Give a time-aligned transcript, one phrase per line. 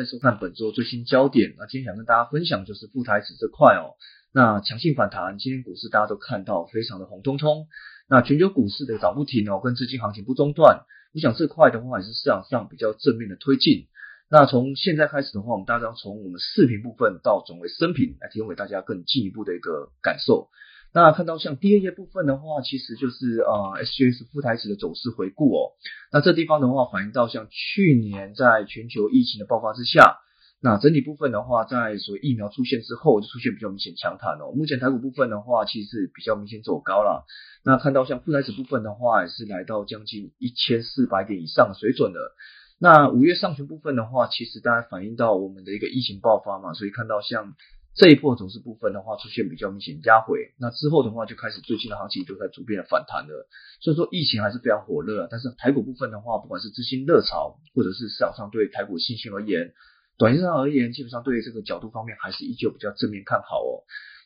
[0.00, 1.54] 再，收看本周最新焦点。
[1.58, 4.00] 那今天想跟大家分享就是副台指这块哦。
[4.32, 7.66] 那强劲反弹，今天股市大家都看到非常的红彤彤。
[8.08, 10.86] 那全球股市的涨不停哦，跟资金行情不中断。
[11.12, 13.88] 我想这块的话也是市场上比较正面的推进。
[14.30, 20.48] 那从现在开始的话，我们大家从我们视频部分到转为声频，来提供给大家更进一步的一个感受。
[20.92, 25.70] 那看到像第二页部分的话，其实就是呃 SGS 副台指的走势回顾哦。
[26.12, 30.18] 那这地方的话，反映到像去年在全球疫情的爆发之下，
[30.60, 34.50] 那整体部分的话，在所谓疫苗出现之后，就出现比较明显强弹哦。
[34.52, 37.24] 目前台股部分的话，其实比较明显走高了。
[37.64, 42.34] 那看到像副台指部分的话，也是来到将近一千四百点以上的水准了。
[42.80, 47.54] 那五月上旬部分的话，其实大家反映到我们的一个疫情爆发嘛，所以看到像。
[47.94, 53.48] 这一波走势部分的话，出现比较明显压回，那之后的话就开始最近的行情就在逐渐的反弹了。
[53.80, 59.74] 所以说疫情还是非常火热，但是台股部分的话，不管是资金热潮，或者是市场上对台股信心而言，
[60.16, 63.82] 短线上而言，基本上对这个角度方面还是依旧比较正面看好哦。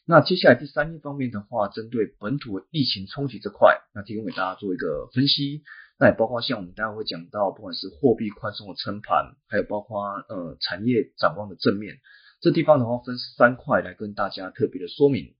[0.06, 5.62] 那接下来第三一方面的话，针对本土疫情冲击这块，那提供给大家做一个分析。
[5.98, 11.96] 那也包括像我们待会会讲到，不管是货币宽松的撑盘，还有包括呃产业展望的正面。
[12.44, 15.32] 这地方的话分三块来跟大家特别的说明。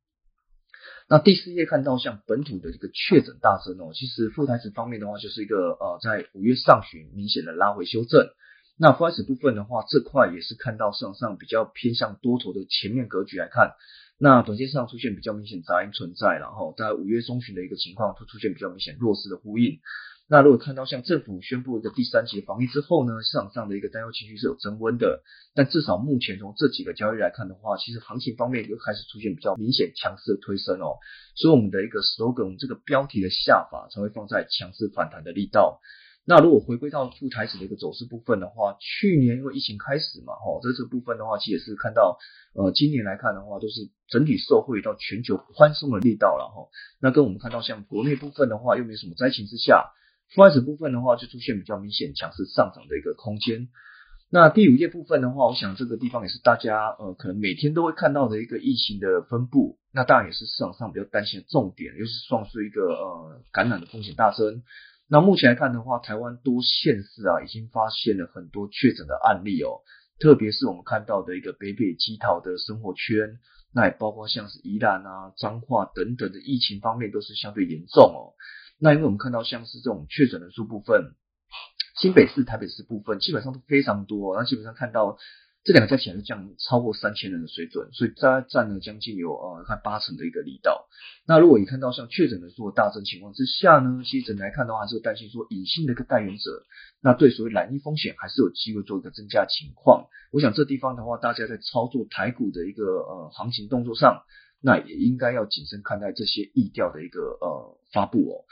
[1.07, 8.31] 那第四页看到像本土的这个确诊大增哦，其实副台子方面的话就是一个呃在五月上旬明显的拉回修正。
[8.79, 13.75] 那副台子部分的话，这块也是看到市场上比较偏向多头的前面格局来看，
[14.19, 19.79] 那短线上出现比较明显杂音存在，然后在五月中旬的一个情况，会出现比较明显弱势的呼应。
[20.27, 25.23] 那如果看到像政府宣布一个第三级防疫之后呢，市场上的一个担忧情绪是有增温的。
[25.55, 30.97] 但至少目前从这几个交易来看的话，其实行情方面又开始出现比较明显强势的推升哦。
[31.37, 35.81] 所以我们的一个 slogan 这个标题的下法才会放在强势反弹的力道。
[36.25, 42.17] 那如果回归到副台子的一个走势部分的话，去年因为疫情开始嘛，哈，这这部分的话其实也是看到，
[42.55, 46.73] 呃，今年来看的话都是整体受惠到全球宽松的力道了哈。
[46.99, 49.93] 那跟我们看到像国内部分的话，又没什么灾情之下。
[50.33, 53.69] 副开始部分的话，就出现比较明显强势上涨的一个空间。
[54.31, 59.79] 那第五页部分的话，我想这个地方也是大家呃可能每天都会看到的一个疫情的分布。
[59.93, 64.65] 那当然也是市场上比较担心的重点，又是算是一个呃感染的风险大增。
[65.07, 69.83] 那目前来看的话，台湾多县市啊已经发现了很多确诊的案例哦，
[70.19, 73.39] 特别是我们看到的一个北北基桃的生活圈，
[73.73, 78.35] 那也包括像是宜兰啊、彰化等等的疫情方面都是相对严重哦。
[78.79, 81.15] 那因为我们看到像是这种确诊人数部分，
[82.01, 85.17] 新北市、台北市部分基本上都非常多，那基本上看到
[85.63, 90.89] 这两个加起来是降超过三千人的水准，所以大概占了将近有呃看八成的一个力道。
[91.27, 96.65] 那如果你看到像确诊人数大增情况之下呢，其实整体来看的话，还是担心说隐性的一个带源者，
[97.01, 100.09] 那对所谓染疫风险还是有机会做一个增加情况。
[100.33, 104.25] 我想这地方的话，大家在操作台股的一个呃行情动作上。
[104.65, 108.49] 那也应该要谨慎看待这些疫调的一个呃发布哦。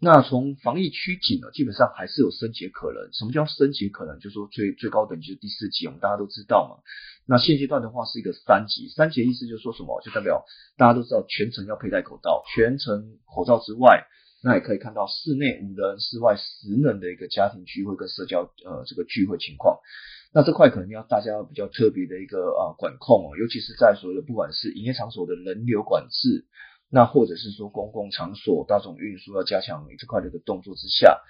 [0.00, 3.12] 那从防疫趋紧呢，基本上还是有升级可能。
[3.12, 4.18] 什么叫升级可能？
[4.18, 6.82] 就是说最最高等级是第四级，我们大家都知道嘛。
[7.24, 10.02] 那现阶段的话是一个三级，三级的意思就是说什么？
[10.04, 10.44] 就代表
[10.76, 14.02] 大家都知道全程要佩戴口罩，全程口罩之外，
[14.42, 19.78] 那也可以看到室内五人、室外十人的一个家庭聚会跟社交呃这个聚会情况。
[20.34, 26.46] 那这块可能要大家比较特别的一个啊管控哦，尤其是在所谓的不管是营业场所的人流管制，
[26.88, 31.20] 那或者是说公共场所大众运输要加强这块的一个动作之下，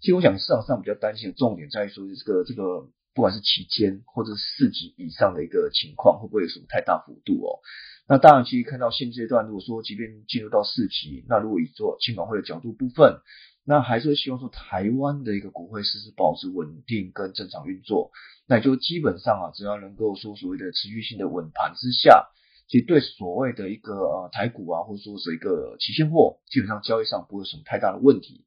[0.00, 7.58] 其实我想市场上比较担心的重点在于说这个这个不管是期间或者是四级以上的一个情况，会不会有什么太大幅度哦？
[8.06, 13.20] 那当然，其实看到现阶段，如果说即便进入到四级，那如果以做监管会的角度部分。
[13.64, 18.10] 那还是希望说台湾的一个股汇市是保持稳定跟正常运作，
[18.48, 22.26] 那就基本上啊，只要能够说所谓的持续性的稳盘之下，
[22.66, 28.44] 其实对所谓的一个呃台股啊，或者说是一个期现货，基本上交易上不会有什么太大的问题。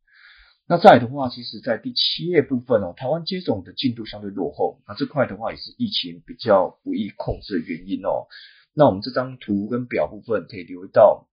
[0.67, 8.27] 那再来的话，其实在第七页部分哦，台湾接种的进度相对落后，那这块的话也是疫情比较不易控制的原因哦。
[8.73, 11.25] 那我们这张图跟表部分可以留意到。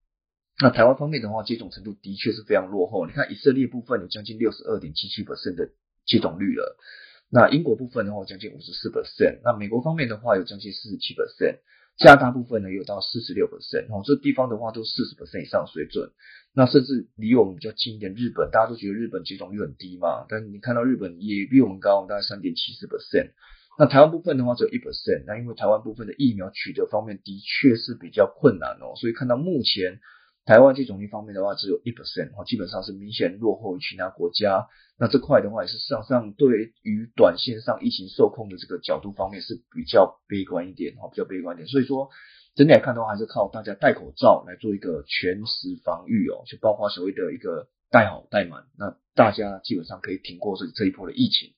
[0.60, 3.06] 那台湾方面的话，接种程度的确是非常落后。
[3.06, 5.70] 你看以色列部分有将近六十二点七七的
[6.06, 6.76] 接种率了，
[7.30, 11.58] 那英国部分的话将近五十四%那美国方面的话有将近四十七%，
[11.98, 13.58] 加拿大部分呢有到四十六%
[13.90, 16.12] 哦，这地方的话都四十%以上水准。
[16.54, 23.30] 那甚至离我们比较近一点，日本大家都觉得日本接种率很低嘛，但你看到日本也比我们高，大概三点七四 percent。
[23.78, 29.98] 那台湾部分的话只有一 percent，那因为台湾部分的疫苗取得方面的确是比较困难哦，所以看到目前。
[30.44, 34.66] 台湾接种率方面的话只有一 percent 哦，基本上是明显落后于其他国家。
[34.98, 41.68] 那这块的话也是市场上对于短线上疫情受控的这个角度方面是比较悲观一点哦，比较悲观一点。
[41.68, 42.10] 所以说
[42.54, 51.54] 整体来看的话，还是靠大家戴口罩来做一个全时防御哦，就包括所谓的一个戴好戴满，那大家基本上可以挺过这这一波的疫情。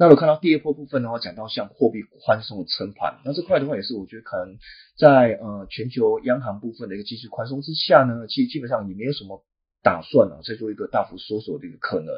[0.00, 4.56] 那我看到第二波部分的话，讲到像货币宽松的撑盘，那这块的话也是我觉得可能
[4.96, 9.44] 在呃全球央行部分的一个继续宽松之下呢，其实基本上也没有什么
[9.82, 12.14] 打算啊，再做一个大幅缩手的一个可能，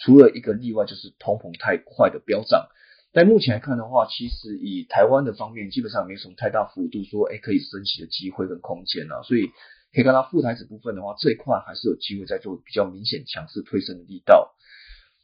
[0.00, 2.68] 除了一个例外就是通膨太快的飙涨。
[3.12, 9.46] 但目前来看的话，其实以台湾的方面，基本上没什么太大幅度说哎可以升息的机会跟空间啊，所以
[9.94, 14.52] 可以看到副台子部分的话，这一块还是有机会在做比较明显强势推升的力道。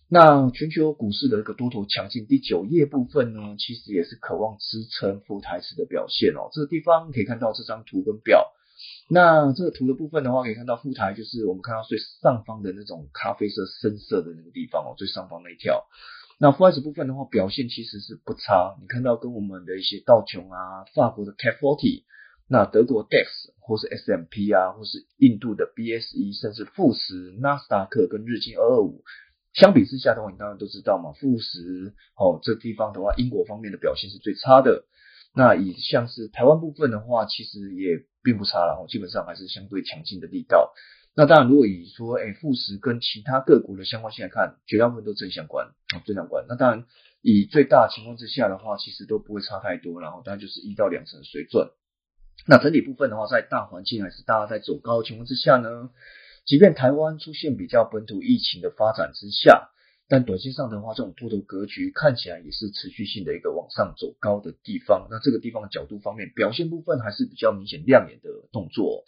[0.08, 6.48] 那全球股市的一个多头强劲，第九页部分呢，其实也是渴望支撑副台词的表现哦。
[6.52, 8.52] 这个地方可以看到这张图跟表。
[9.10, 15.86] 那这个图的部分的话，可以看到副台就是我们看到最上方的那种咖啡色深色的那个地方哦，最上方那一条。
[16.38, 18.76] 那副台词部分的话，表现其实是不差。
[18.80, 22.04] 你看到跟我们的一些道琼啊、法国的 CAC Forty、
[22.46, 23.26] 那德国 DAX
[23.58, 29.02] 或是 S M P 啊，或是印度的 B S E，甚至富时、纳斯达克跟日经二二五。
[29.56, 34.84] 相比之下的话，你当然都知道嘛，富时哦这地方的话，英国方面的表现是最差的。
[35.34, 40.72] 那以像是台湾部分的话，其实也并不差了，基本上还是相对强劲的力道。
[41.14, 45.68] 那当然，如果以说哎富时跟其他各国的相关性来看，绝大部分都正相关，
[46.04, 46.44] 正相关。
[46.48, 46.84] 那当然，
[47.22, 51.70] 以最大的情况之下的话，其实都不会差太多，然后当然就是一到两成水准。
[52.46, 55.88] 那整体部分的话，在大环境还是大家在走高的情况之下呢？
[56.46, 59.70] 即便台湾出现比较本土疫情的发展之下，
[60.08, 65.08] 但短线上的话，这种多头格局看起来也是持续性的一个往上走高的地方。
[65.10, 69.04] 那这个地方的角度方面，表现部分还是比较明显亮眼的动作。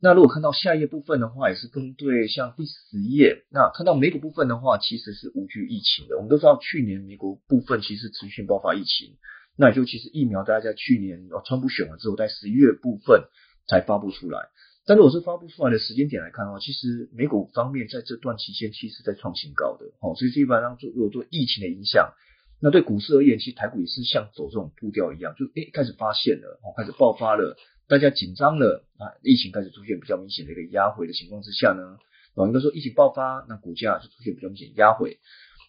[0.00, 6.16] 那如果看到下一页部分的话，也是针对像第十页，那看到美股部分的话，其实是无惧疫情的。
[6.16, 9.18] 我们都知道去年美国部分其实持续爆发疫情，
[9.54, 13.24] 那也就其实疫苗大概在去年哦川普选完之后，在十一月部分
[13.68, 14.48] 才发布出来。
[14.86, 22.12] 但如果是发布出来的时间点来看的话，其实美股方面在这段期间其实在创新高的，哦，所以基本上做如果做疫情的影响，
[22.60, 27.56] 那对股市而言，其实台股也是像走这种步调一样，就诶开始发现了，哦，开始爆发了，
[27.88, 31.98] 大家紧张了啊，疫情开始出现比较明显的一个压回的情况之下呢，
[32.34, 35.18] 哦，应该说疫情爆发，那股价就出现比较明显压回。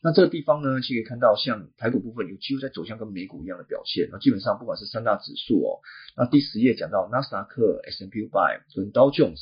[0.04, 4.10] 那这个地方呢，其实可以看到，像台股部分有几乎在走向跟美股一样的表现。
[4.12, 5.78] 那基本上不管是三大指数哦，
[6.18, 9.40] 那第十页讲到纳斯达克、S M P 五百跟 Dow Jones，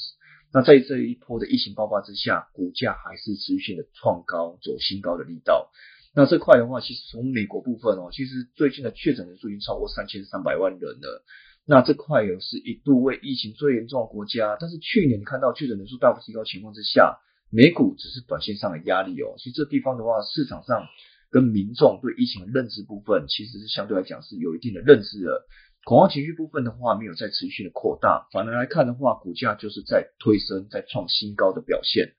[0.52, 5.72] 那在这一波的疫情爆发之下，股价还是持续性的创高、走新高的力道。
[6.14, 11.24] 那这块的话，其实从美国部分哦，其实最近的确诊人数已经超过三千三百万人了。
[11.66, 17.18] 那这块也是一度为疫情最严重的国家，但是去年你看到确诊人数大幅提高情况之下。
[17.52, 20.88] 美股只是短线上的压力哦，其实这地方的话，市场上
[21.32, 25.46] 跟民众对疫情的认知部分，其实是相对来讲是有一定的认知的。
[25.86, 32.14] 恐慌情绪部分的话，没有在持续的扩大，反而来看的话，股价就是在推升，在创新高的表现。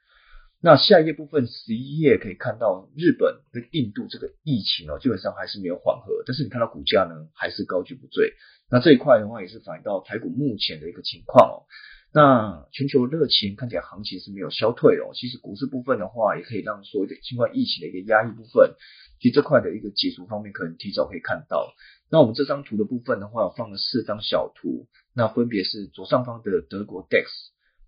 [0.63, 8.33] 那下一页部分十一页可以看到，日本跟印度这个疫情哦，基本上还是没有缓和，但是你看到股价呢，还是高居不坠。
[8.71, 11.65] 那这一块的话，也是反映到台股目前的一个情况哦。
[12.13, 15.15] 那全球热情看起来行情是没有消退哦。
[15.15, 18.75] 其实股市部分的话，也可以让所谓的新冠疫情的一个压抑部分，
[19.21, 21.73] 其实这块的一个解除方面，可能提早可以看到。
[22.11, 27.27] 那我们这张图的部分的话，放了四张小图，那分别是左上方的德国 DAX，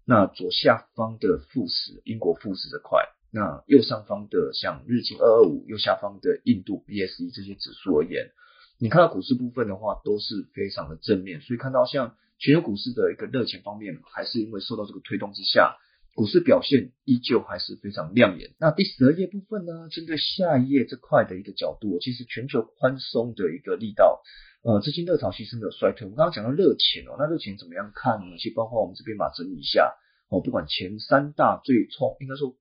[0.06, 3.00] 那左下方的富时英国富时这块，
[3.32, 8.30] 那右上方的像日经二二五，右下方的印度 BSE 这些指数而言，
[8.78, 12.14] 你看到股市部分的话，都是非常的正面，所以看到像。
[12.42, 15.76] 全球股市的一个热钱方面，还是因为受到这个推动之下，
[16.16, 18.50] 股市表现依旧还是非常亮眼。
[18.58, 24.20] 那第十二页部分呢，针对下一页这块的一个角度，其实全球宽松的一个力道，
[24.64, 26.04] 呃，资金热潮其实没有衰退。
[26.04, 28.36] 我们刚刚讲到热钱哦，那热钱怎么样看呢？
[28.38, 29.94] 其实包括我们这边把整理一下
[30.28, 32.56] 哦，不管前三大最冲，应该说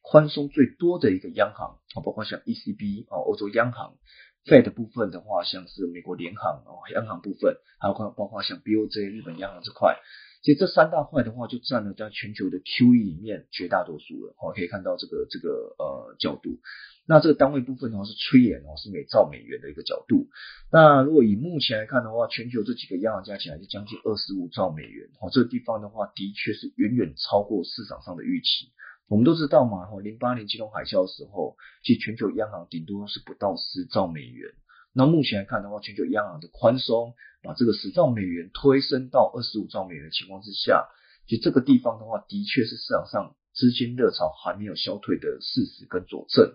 [0.00, 3.98] 宽松最多的一个央行啊，包括像 ECB 啊，欧洲央行。
[4.46, 9.98] Fed 部分的话，像是美国联行哦，央行部分，还有包括像 BOJ 日本央行这块，
[10.42, 14.34] 其实这三大块的话，就占了在全球的 QE 里面绝大多数了。
[14.38, 16.60] 哦，可以看到这个这个呃角度。
[17.08, 20.28] 那这个单位部分的话是催眼哦，是每兆美元的一个角度。
[20.70, 25.08] 那如果以目前来看的话，全球这几个央行加起来就将近二十五兆美元。
[25.20, 28.70] 哦，这个地方的话，的确是远远超过市场上的预期。
[29.08, 34.52] 我们都知道嘛，哈，零八年金融海啸的时候，其实全球央行顶多是不到十兆美元。
[34.92, 40.88] 那目前来看的话，全球央行的宽松，把这个十兆美元推升到二十五兆美元的情况之下，
[41.28, 46.54] 其实这个地方的话，的确是市场上资金热潮还没有消退的事实跟佐证。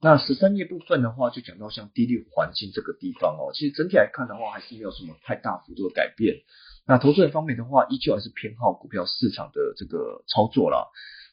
[0.00, 6.42] 那十三页部分的话，就讲到像低利环境这个地方哦，其实整体来看的话，还是没有什么太大幅度的改变。
[6.86, 10.86] 那投资人方面的话，依旧还是偏好股票市场的这个操作啦。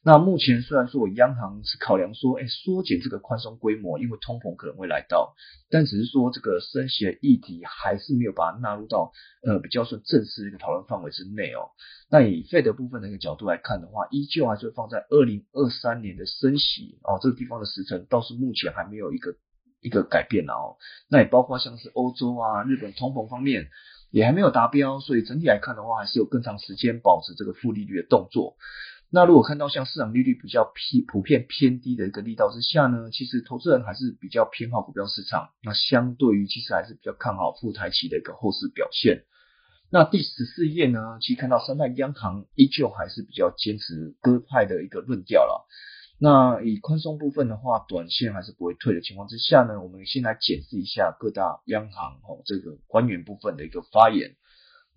[0.06, 5.34] 那目前虽然说我央行是考量说，哎，缩减这个宽松规模，因为通膨可能会来到，
[5.72, 11.72] 但只是说这个升息的议题还是没有把它纳入到呃比较算正式的一个讨论范围之内哦。
[12.08, 19.36] 那以费的部分的一个角度来看的话，依旧还是会放在二零二三年的升息哦，这个地方的时程倒是目前还没有一个
[19.82, 20.78] 一个改变哦。
[21.10, 23.70] 那也包括像是欧洲啊、日本通膨方面
[24.12, 28.56] 也还没有达标，所以整体来看的话，还是有更长时间保持这个负利率的动作。
[29.16, 35.52] 那如果看到像市场利率比较偏普遍偏低的一个力道之下呢，其实投资人还是比较偏好股票市场。
[35.64, 39.24] 那相对于其实还是比较看好富台企的一个后市表现。
[39.90, 45.66] 那第十四页呢，其实看到三大央行依旧还是比较坚持鸽派的一个论调了。
[46.20, 54.36] 那以宽松部分的话，短线还是不会退的情况之下呢，我们先来检视一下各大央行哦这个官员部分的一个发言。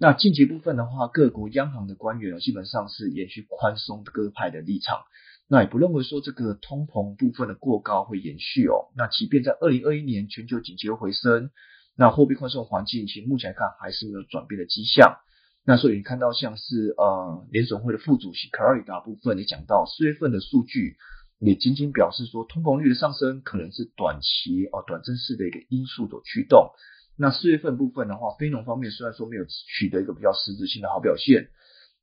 [0.01, 5.01] 那近期部分的话，各国央行的官员，基本上是延续宽松鸽派的立场，
[5.49, 8.93] 那也不认为说这个通膨部分的过高会延续哦。
[8.97, 11.51] 那即便在二零二一年全球紧急回升，
[11.97, 15.17] 那货币宽松环境其实目前来看还是没有转变的迹象。
[15.65, 20.97] 那所以你看到像是呃联总会的副主席卡尔里达部分也讲到，四月份的数据
[21.41, 26.71] 也仅仅表示说通膨率的上升可能是短期哦短暂式的一个因素所驱动。
[27.19, 31.51] 那四月份部分的话，非农方面虽然说没有取得一个比较实质性的好表现，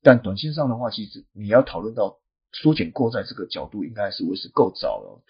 [0.04, 2.20] 但短线上的话，其实你要讨论到
[2.52, 5.24] 缩减过债这个角度，应该是为时够早了。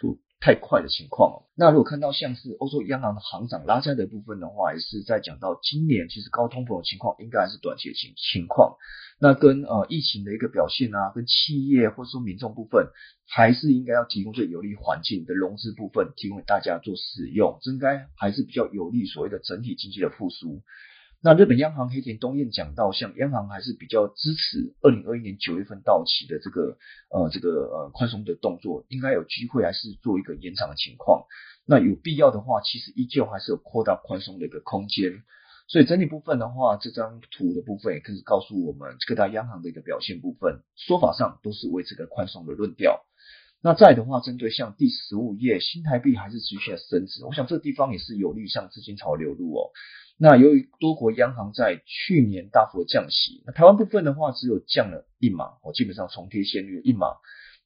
[0.45, 1.37] 太快的情况哦。
[1.55, 8.75] 那如果看到像是欧洲央行的行长拉加的部分的话，也是在讲到今年其实高通膨的情况应该还是短期的情情况。
[9.19, 12.89] 那跟呃疫情的一个表现啊，跟企业或者说民众部分，
[13.27, 20.61] 还是应该要提供最有利环境的融资部分，提供给大家做使用，应该还是比较有利所谓的整体经济的复苏。
[21.25, 26.77] 那日本央行黑田东彦讲到，像央行还是比较支持二零二一年九月份到期的这个
[27.09, 31.25] 呃这个呃宽松的动作，应该有机会还是做一个延长的情况。
[31.65, 35.23] 那有必要的话，其实依旧还是有扩大宽松的一个空间。
[35.67, 43.03] 所以整体部分的话，这张图的部分也可以告诉我们各大央行的一个表现部分，说法上都是维持个宽松的论调。
[43.63, 49.71] 那再的话，针对像第十五页新台币还是持续的升值，我想这个地方也是有利向资金潮流入哦。
[50.17, 57.07] 那由于多国央行在去年大幅的降息，那台湾部分的话只有降了一码，我基本上重贴现率一码，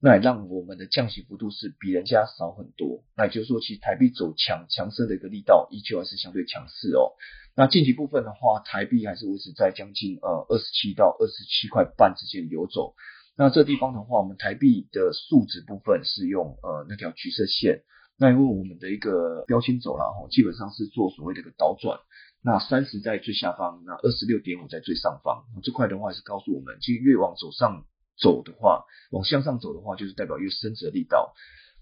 [0.01, 3.03] 那也让我们的降息幅度是比人家少很多。
[3.15, 7.13] 那也就是说，其实台币走强强势的一个力道依旧还是相对强势哦。
[7.55, 12.95] 那近期部分的话，台币还是维持在将近呃二十七到二十七块半之间游走。
[13.37, 17.83] 那这地方的话，我们台币的数值部分是用呃那条橘色线，
[18.17, 21.99] 那因为我们的一个标签走廊哈，基本上是做所谓的一个倒转。
[22.41, 25.43] 那三十在最下方，那二十六点五在最上方。
[25.61, 27.85] 这块的话是告诉我们，其实越往走上
[28.17, 31.33] 走的话，往向上走的话，就是代表越升值的力道。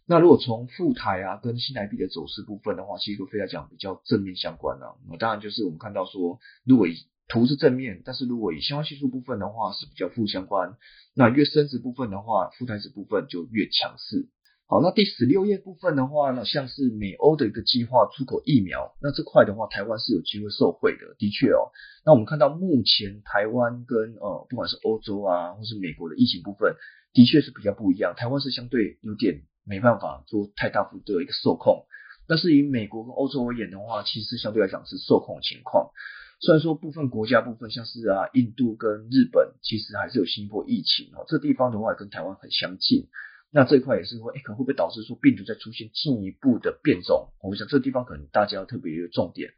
[0.07, 4.95] 那如果从副台啊跟新台币的走势部分的话，其实都非常讲比较正面相关啊。
[5.09, 6.87] 那当然就是我们看到说，如果
[7.27, 10.77] 图是正面，但是如果以相关系数部分的话是比较负相关。
[11.13, 14.29] 那越升值部分的话，副台值部分就越强势。
[14.69, 21.15] 好，那第十六页部分的话呢，像是美欧的一个计划出口疫苗，那这块的话，台湾是有机会受惠的。
[21.17, 21.71] 的确哦，
[22.05, 26.75] 那我们看到目前台湾跟呃，不管是欧洲啊，或是美国的疫情部分，
[27.13, 28.13] 的确是比较不一样。
[28.17, 31.85] 台湾是相对有点没办法做太大幅度的一个受控，
[32.27, 35.91] 但是以美国跟欧洲而言的话，其实相对来讲是受控情况。
[36.41, 43.07] 虽然说部分国家部分像是啊印度跟日本，其实还是有新一波疫情哦，这地方的话跟台湾很相近。
[43.49, 47.29] 那这一块也是会，哎，可能会不会导致说病毒再出现进一步的变种？
[47.41, 49.51] 我想这个地方可能大家要特别一个重点。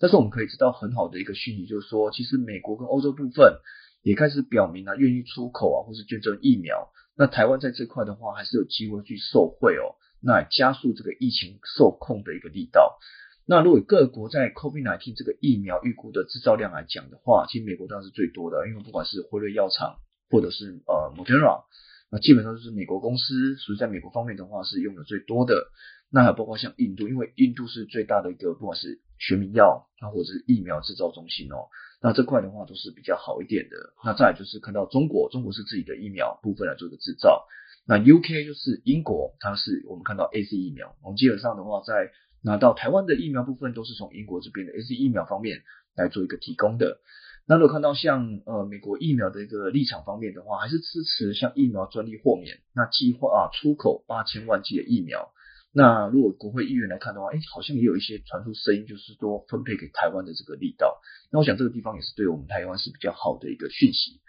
[0.00, 3.60] 但是我们可以知道很好的一个讯息，就是说，其实美国跟欧洲部分
[4.02, 6.90] 也开始表明啊，愿意出口啊，或是捐赠疫苗。
[7.16, 12.98] 那台湾在这块的话，还是有机会去受惠哦，那加速这个疫情受控的一个力道。
[13.46, 19.98] 那如果各国在 COVID-19 这个疫苗预估的制造量来讲的话，其实美国当然是最多的，因为不管是辉瑞药厂
[20.30, 21.64] 或者是呃 Moderna。
[22.10, 25.70] 那基本上就是美国公司，所以在美国方面的话是用的最多的。
[26.10, 31.66] 那还包括像印度，因为印度是最大的一个，不管是学名药啊，或者是疫苗制造中心哦。
[32.00, 33.76] 那这块的话都是比较好一点的。
[34.04, 37.46] 那再就是看到中国，中国是自己的疫苗部分来做的制造。
[37.84, 40.94] 那 UK 就是英国，它是我们看到 AC 疫苗。
[41.02, 45.64] 我们基本上的话，在拿到台湾的疫苗部分，都是从英国这边的 AC 疫苗方面
[45.96, 47.00] 来做一个提供的。
[47.46, 55.30] 那如果看到像呃美国疫苗的一个立场方面的话，还是支持像疫苗专利豁免，那计划出口八千万剂的疫苗。
[55.76, 61.00] 那如果国会议员来看的话，哎，好像也有一些传出声音，就是说分配给台湾的这个力道。
[61.30, 64.20] 那我想这个地方也是对我们台湾是比较好的一个讯息。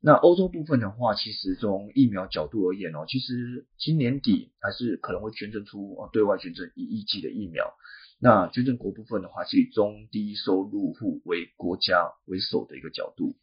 [0.00, 7.72] 那欧洲部分的话，其实从疫苗角度而言哦，其实今年底还是可能会捐赠出啊对外捐赠一亿剂的疫苗。
[8.20, 13.36] 那捐赠国部分的话，是以中低收入户为国家为首的一个角度。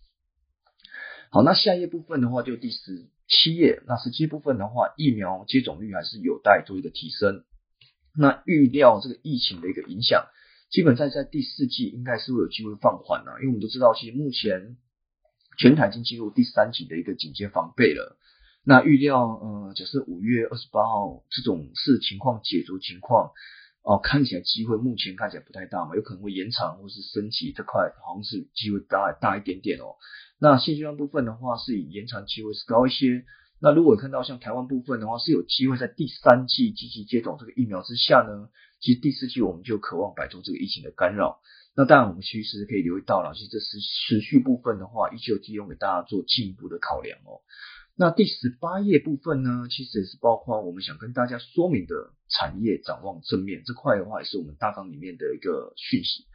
[1.31, 3.81] 好，那下一页部分的话，就第十七页。
[3.87, 7.45] 那十七部分的话，疫苗接种率还是有待做一个提升。
[8.17, 10.27] 那预料这个疫情的一个影响，
[10.69, 14.75] 基本上在第四季应该是会有机会放缓了，因为我们都知道，其实目前
[15.57, 18.17] 全台已经进入第三级的一个警戒防备了。
[18.65, 23.31] 那预料，呃，假设五月二十八号这种是情况解除情况。
[23.85, 29.93] 哦，看起来机会目前看起来不太大嘛，有可能会延长或是升级这块，好像是机会大大一点点哦。
[30.39, 33.23] 那现阶段部分的话，是以延长机会是高一些。
[33.61, 38.49] 那如果看到像台湾部分的话，是有机会在第三季积极接种这个疫苗之下呢，
[38.79, 41.39] 其实第四季我们就渴望摆脱这个疫情的干扰。
[41.77, 47.43] 那当然，我们其实可以留意到了，其实这是持续部分的话，依旧提供给大家做进一步的考量哦。
[47.97, 51.95] 那第十八页部分呢，其实也是包括我们想跟大家说明的
[52.27, 56.25] 产业展望正面这块的话，也是我们大纲里面的一个讯息。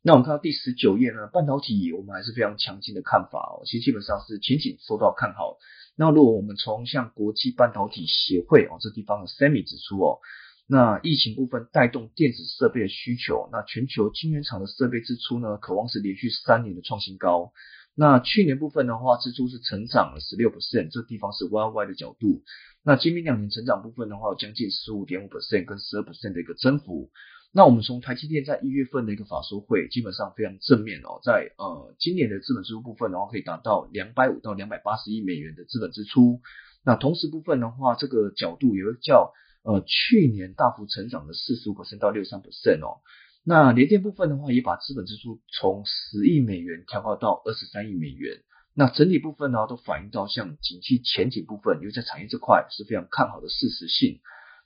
[0.00, 5.58] 那我们看到第十九页呢，半导体我们还是非常强劲的看法哦，其实基本上是前景受到看好。
[5.96, 10.18] 那如果我们从像国际半导体协会哦这地方的 Semi 指出哦，
[10.66, 17.52] 那疫情部分带动电子设备的需求，那全球晶圆厂的设备支出呢，渴望是连续三年的创新高。
[17.94, 22.42] 那去年部分的话，支出是成长了十六 percent，这地方是 Y Y 的角度。
[22.82, 27.10] 那今明两年成长部分的话，有将近十五点五 percent 跟十二 percent 的一个增幅。
[27.52, 36.40] 那我们从台积电在一月份的一个法说会，基本上非常正面哦，在呃今年的资本支出部分的话，可以达到两百五到两百八十亿美元的资本支出。
[36.82, 43.04] 那同时部分的话，这个角度也会较呃去年大幅成长的四十五 percent 到六三 percent 哦。
[43.44, 48.40] 那联电部分的话，也把资本支出从十亿美元调高到二十三亿美元。
[48.72, 54.20] 那整体部分呢，都反映到像景气前景部分，因为在产业这块是非常看好的事实性。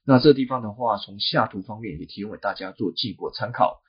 [0.05, 3.81] 那这地方的话，从下图方面也提供给大家做进一步参考。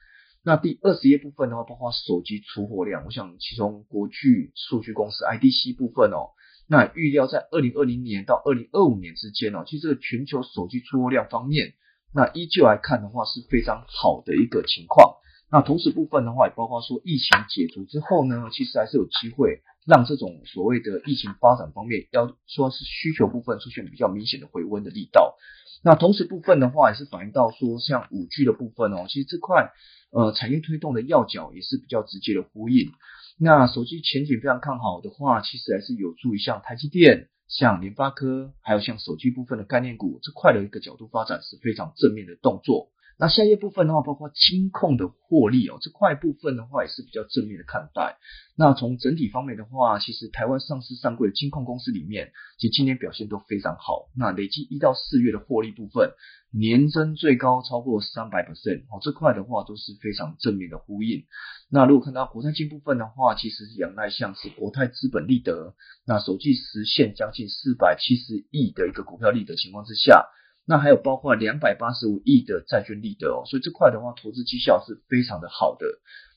[0.41, 6.31] 那第二十页部分的话，包括手机出货量，我想其中国巨数据公司 IDC 部分哦，
[6.65, 11.73] 那预料在二零二零年到二零二五年之间哦，其实这个全球手机出货量方面。
[12.13, 15.15] 那依旧来看的话是非常好的一个情况。
[15.49, 25.37] 那同时部分的话，也包括说疫情解除之后呢，其实还是有机会让这种所谓的疫情发展方面，要说是需求部分出现比较明显的回温的力道。
[25.83, 29.71] 那同时部分的话，也是反映到说像五 G 的部分哦，其实这块
[30.11, 32.91] 呃产业推动的要角也是比较直接的呼应。
[33.39, 37.29] 那手机前景非常看好的话，其实还是有助于像台积电。
[37.47, 42.89] 像联发科，还有像手机部分的概念股这块的一个角度发展是非常正面的动作。
[43.19, 48.17] 那下一部分的话，包括金控的获利哦，这块部分的话也是比较正面的看待。
[48.55, 54.09] 那从整体方面的话，其实台湾上市上柜的金控公司里面，其实今年表现都非常好。
[54.15, 56.11] 那累计一到四月的获利部分，
[56.51, 61.25] 年增最高超过三百 percent 哦，这块的话都是非常正面的呼应。
[61.71, 65.73] 那如果看到国泰金部分的话，其实是仰赖像是国泰资本利得，
[66.05, 70.27] 那首季实现将近四百七十亿的一个股票利得情况之下。
[70.69, 75.87] 那还有包括两百八十五亿的债券利得哦，所以这块的话，投资绩效是非常的好的。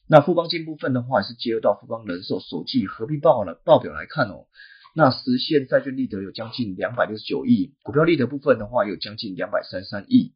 [0.07, 4.47] 那富邦金部分的话，也是接入到富邦人寿首季合并报了报表来看哦，
[4.95, 10.33] 那实现债券利得有将近两百六十九亿，股票利得部分的话有将近两百三十三亿。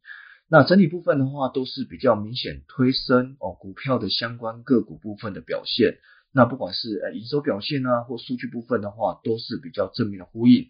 [0.49, 5.99] 那整体部分的话，都是比较明显推升哦股票的相关个股部分的表现。
[6.33, 10.67] 那不管是呃营收表现啊，或数据部分的话，都是比较正面的呼应。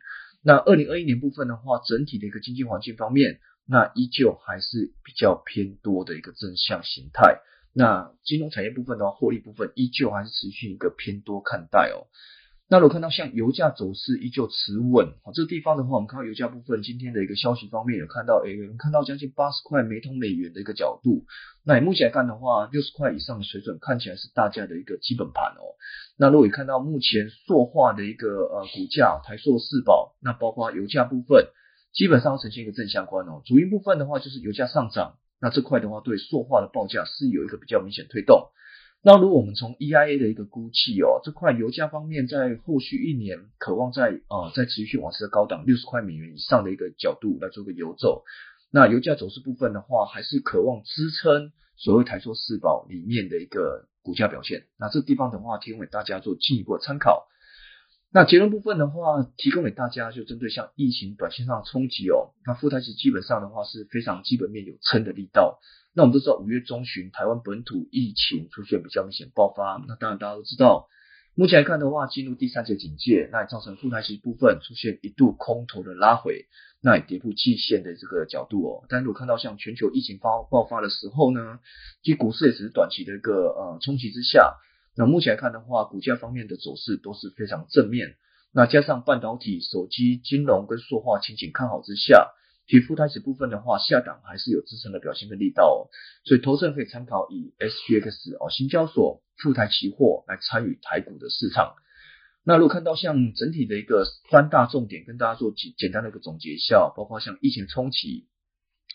[0.47, 7.41] 那二零二一年部分的话，整体的一个经济环境方面，那依旧还是比较偏多的一个正向形态。
[7.73, 12.05] 那金融产业部分的话，获利部分依旧还是持续一个偏多看待哦。
[12.67, 21.25] 那如果看到像油价走势依旧持稳，好，这个地方的话，我们看到油价部分今天的一个消息方面，有看到，诶，有人看到将近八十块每桶美元的一个角度。
[21.63, 25.78] 那目前来看的话，六十块以上的水准看起来是大家的一个基本盘哦。
[26.17, 31.45] 那如果看到目前塑化的一个呃股价，台塑四宝，那包括油价部分，
[31.93, 33.43] 基本上呈现一个正相关哦。
[33.45, 38.49] 主因部分的话就是油价上涨，那这块的话对塑化的报价是有一个比较明显推动。
[39.07, 48.23] 那如果我们从 EIA 的一个估计哦，这块油价方面在后续一年渴望在啊在持续往上的高档六十块美元以上的一个角度来做个游走，
[48.71, 54.65] 那油价走势部分的话，还是渴望支撑所谓台塑四宝里面的一个股价表现。
[54.79, 57.27] 那这地方的话，提供给大家做进一步的参考。
[58.11, 62.33] 那结论部分的话，提供给大家就针对像疫情短线上的冲击哦。
[62.43, 65.59] 那富台其基本上的话是非常基本面有撑的力道。
[65.95, 70.89] 那我们都知道五月中旬台湾本土疫情出现比较明显爆发，那当然大家都知道，
[71.36, 76.47] 目前来看的话进入第三节警戒，那也造成富台其部分出现一度空头的拉回，
[76.81, 78.86] 那也跌破季线的这个角度哦。
[78.89, 81.60] 但如果看到像全球疫情发爆发的时候呢，
[82.03, 84.58] 其实股市也只是短期的一个呃冲击之下。
[84.97, 88.15] 那目前来看的话，股价方面的走势都是非常正面。
[88.53, 92.31] 那加上半导体、手机、金融跟塑化前景看好之下，
[92.67, 95.65] 其富台指部分的话，下档还是有支撑的表现的力道。
[95.65, 95.89] 哦。
[96.23, 101.75] 所以投资人可以参考以 SGX 哦，新交所富台期货来参与台股的市场。
[102.43, 108.28] 那如果看到像整体的一个三大重点，跟大家做简简单的一个总结一下，包括像疫情冲击。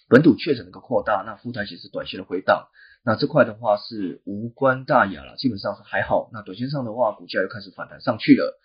[0.09, 2.69] 本土确诊的一个扩大，那富台其实短线的回档，
[3.05, 6.31] 那这块的话是无关大雅了，基本上是还好。
[6.33, 8.59] 那短线上的话，股价又开始反弹上去了。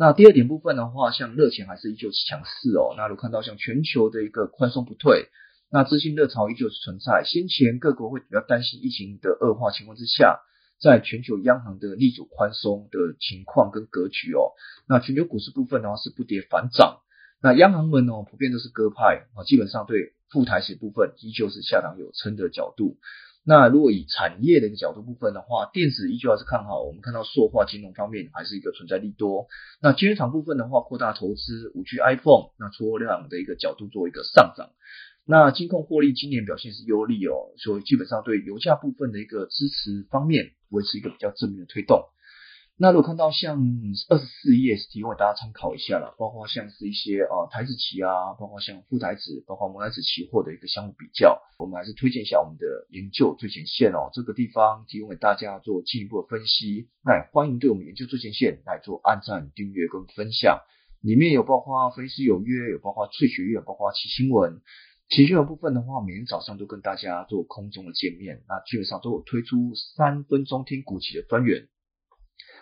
[0.00, 2.94] 那第二点部分的话，像热钱还是依旧强势哦。
[2.96, 5.28] 那如看到像全球的一个宽松不退，
[5.70, 7.22] 那资金热潮依旧是存在。
[7.26, 10.40] 先前各国会比较担心疫情的恶化情况之下，
[10.80, 14.56] 在全球央行的力主宽松的情况跟格局哦，
[14.88, 17.00] 那全球股市部分的话是不跌反涨。
[17.42, 22.96] 那央行们哦，普遍都是鸽派啊，基本上对副台式部分依旧是下档有撑的角度。
[23.42, 26.82] 那如果以产业的一个角度部分的话，电子依旧还是看好。
[26.82, 29.46] 我们看到塑化金融方面还是一个存在利多。
[29.80, 34.70] 那金融厂部分的话，扩大投资五 G iPhone，那出货量的一个角度做一个上涨。
[35.26, 42.04] 那金控获利今年表现是优利哦，所以基本上对油价部分的一个支持方面维持一个比较正面的推动。
[42.82, 43.60] 那如果看到像
[44.08, 56.88] 二十四页是提供给大家参考一下了，包括像是一些啊台子期啊，包括像副台子，包括摩台子期货的一个相互比较，我们还是推荐一下我们的研究最前线哦，这个地方提供给大家做进一步的分析。
[57.04, 60.60] 那也欢迎对我们研究最前线来做按赞、订阅跟分享，
[61.02, 64.62] 里面有包括分析有约，有包括翠学院，包括奇新闻。
[65.10, 71.68] 奇新闻部分的话，每天早上都跟大家做空中的见面，那基本上都有推出三分钟听股期的专员。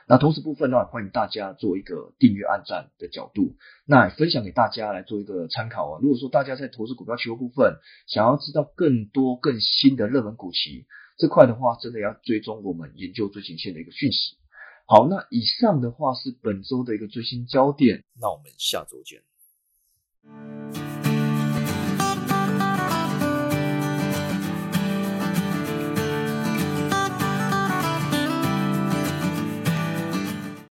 [0.09, 6.01] 那同时部分呢，欢迎大家做一个订阅、按赞的角度，那分享给大家来做一个参考啊。
[6.03, 10.87] 如果说大家在投资股票期货部分，想要知道更多更新的热门股期
[11.19, 14.39] 这块的话，真的要追踪我们研究最前线的一个讯息。
[14.87, 20.88] 好，那以上的话是本周的一个最新焦点，那我们下周见。